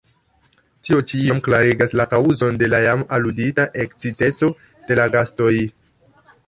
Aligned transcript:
Tio 0.87 1.01
ĉi 1.11 1.19
iom 1.25 1.41
klarigas 1.49 1.93
la 2.01 2.07
kaŭzon 2.15 2.57
de 2.63 2.71
la 2.73 2.81
jam 2.87 3.05
aludita 3.19 3.67
eksciteco 3.85 4.53
de 4.91 4.99
la 5.03 5.11
gastoj! 5.17 5.55